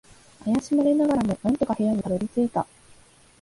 [0.43, 2.65] 怪しまれながらも、なんとか部屋にたどり着いた。